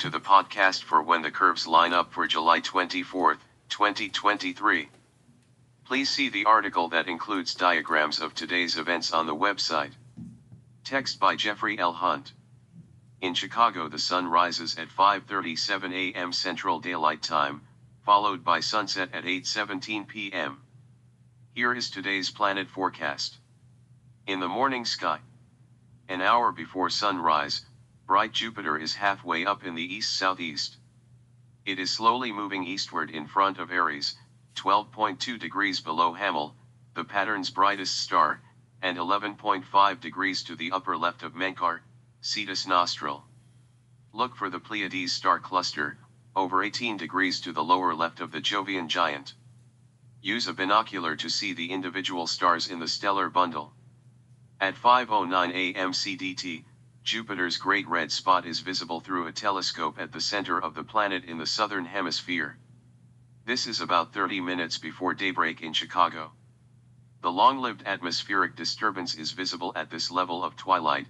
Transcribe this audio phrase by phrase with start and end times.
[0.00, 3.36] to the podcast for When the Curves Line Up for July 24,
[3.68, 4.88] 2023.
[5.84, 9.90] Please see the article that includes diagrams of today's events on the website.
[10.84, 11.92] Text by Jeffrey L.
[11.92, 12.32] Hunt.
[13.20, 16.32] In Chicago the sun rises at 5:37 a.m.
[16.32, 17.60] Central Daylight Time,
[18.06, 20.62] followed by sunset at 8:17 p.m.
[21.52, 23.36] Here is today's planet forecast.
[24.26, 25.18] In the morning sky,
[26.08, 27.66] an hour before sunrise,
[28.10, 30.76] bright Jupiter is halfway up in the east-southeast.
[31.64, 34.16] It is slowly moving eastward in front of Aries,
[34.56, 36.56] 12.2 degrees below Hamal,
[36.94, 38.42] the pattern's brightest star,
[38.82, 41.82] and 11.5 degrees to the upper left of Menkar,
[42.20, 43.24] Cetus nostril.
[44.12, 45.96] Look for the Pleiades star cluster,
[46.34, 49.34] over 18 degrees to the lower left of the Jovian giant.
[50.20, 53.72] Use a binocular to see the individual stars in the stellar bundle.
[54.60, 56.64] At 5.09 am CDT,
[57.02, 61.24] Jupiter's Great Red Spot is visible through a telescope at the center of the planet
[61.24, 62.58] in the southern hemisphere.
[63.46, 66.32] This is about 30 minutes before daybreak in Chicago.
[67.22, 71.06] The long-lived atmospheric disturbance is visible at this level of twilight,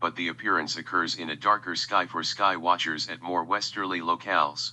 [0.00, 4.72] but the appearance occurs in a darker sky for sky watchers at more westerly locales.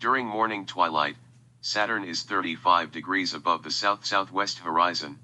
[0.00, 1.16] During morning twilight,
[1.60, 5.20] Saturn is 35 degrees above the south-southwest horizon.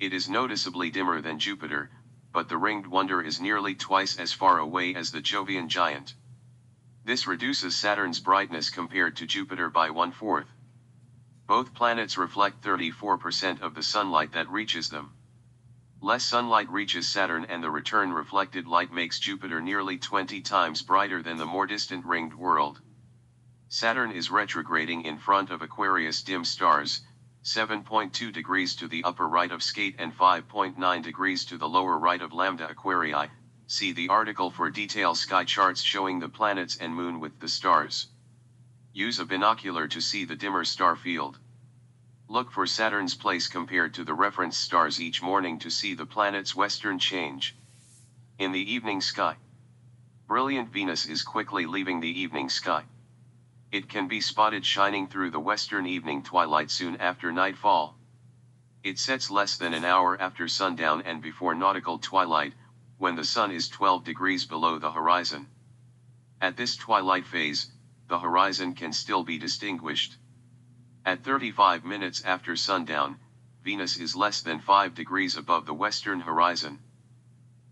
[0.00, 1.90] It is noticeably dimmer than Jupiter,
[2.34, 6.14] but the ringed wonder is nearly twice as far away as the Jovian giant.
[7.04, 10.48] This reduces Saturn's brightness compared to Jupiter by one-fourth.
[11.46, 15.12] Both planets reflect 34% of the sunlight that reaches them.
[16.00, 21.22] Less sunlight reaches Saturn and the return reflected light makes Jupiter nearly 20 times brighter
[21.22, 22.80] than the more distant ringed world.
[23.68, 27.02] Saturn is retrograding in front of Aquarius dim stars,
[27.44, 32.22] 7.2 degrees to the upper right of Skat and 5.9 degrees to the lower right
[32.22, 33.28] of Lambda Aquarii,
[33.66, 38.06] see the article for detailed sky charts showing the planets and moon with the stars.
[38.94, 41.38] Use a binocular to see the dimmer star field.
[42.28, 46.54] Look for Saturn's place compared to the reference stars each morning to see the planet's
[46.54, 47.54] western change.
[48.38, 49.36] In the evening sky,
[50.26, 52.84] brilliant Venus is quickly leaving the evening sky.
[53.74, 57.98] It can be spotted shining through the western evening twilight soon after nightfall.
[58.84, 62.54] It sets less than an hour after sundown and before nautical twilight,
[62.98, 65.48] when the sun is 12 degrees below the horizon.
[66.40, 67.68] At this twilight phase,
[68.06, 70.18] the horizon can still be distinguished.
[71.04, 73.18] At 35 minutes after sundown,
[73.64, 76.78] Venus is less than 5 degrees above the western horizon.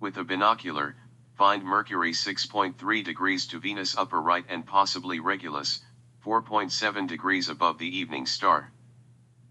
[0.00, 0.96] With a binocular,
[1.36, 5.80] find Mercury 6.3 degrees to Venus upper right and possibly Regulus,
[6.24, 8.70] 4.7 degrees above the evening star.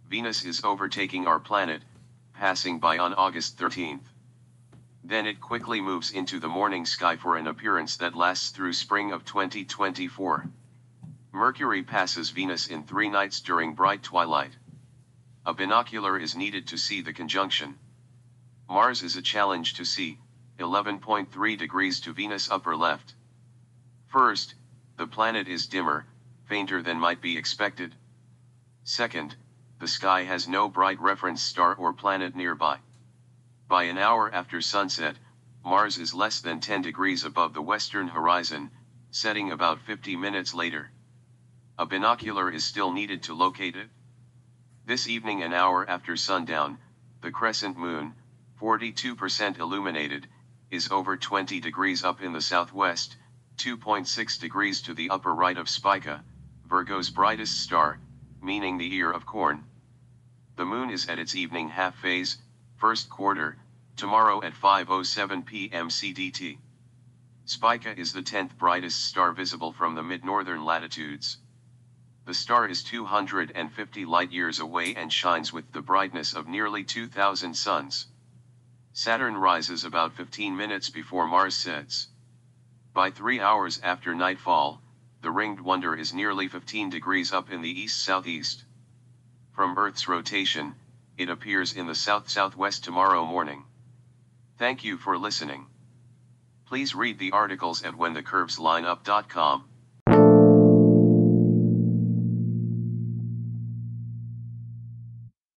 [0.08, 1.82] Venus is overtaking our planet,
[2.34, 4.06] passing by on August 13th.
[5.04, 9.12] Then it quickly moves into the morning sky for an appearance that lasts through spring
[9.12, 10.50] of 2024.
[11.34, 14.56] Mercury passes Venus in three nights during bright twilight.
[15.46, 17.80] A binocular is needed to see the conjunction.
[18.70, 20.20] Mars is a challenge to see,
[20.60, 23.16] 11.3 degrees to Venus upper left.
[24.08, 24.56] First,
[24.98, 26.06] the planet is dimmer,
[26.51, 27.95] fainter than might be expected.
[28.84, 29.34] Second,
[29.79, 32.78] the sky has no bright reference star or planet nearby.
[33.69, 35.16] By an hour after sunset,
[35.63, 38.69] Mars is less than 10 degrees above the western horizon,
[39.12, 40.91] setting about 50 minutes later.
[41.78, 43.89] A binocular is still needed to locate it.
[44.85, 46.79] This evening an hour after sundown,
[47.22, 48.13] the crescent moon,
[48.59, 50.28] 42% illuminated,
[50.69, 53.16] is over 20 degrees up in the southwest,
[53.56, 56.25] 2.6 degrees to the upper right of Spica,
[56.72, 58.00] Virgo's brightest star,
[58.42, 59.66] meaning the ear of corn.
[60.56, 62.38] The moon is at its evening half phase,
[62.78, 63.58] first quarter,
[63.98, 65.90] tomorrow at 5.07 p.m.
[65.90, 66.60] CDT.
[67.44, 71.40] Spica is the 10th brightest star visible from the mid-northern latitudes.
[72.24, 78.07] The star is 250 light-years away and shines with the brightness of nearly 2,000 suns.
[78.94, 82.07] Saturn rises about 15 minutes before Mars sets.
[82.94, 84.81] By three hours after nightfall,
[85.21, 88.63] the ringed wonder is nearly 15 degrees up in the east-southeast.
[89.53, 90.75] From Earth's rotation,
[91.18, 93.63] it appears in the south-southwest tomorrow morning.
[94.57, 95.68] Thank you for listening.
[96.65, 99.65] Please read the articles at whenthecurveslineup.com.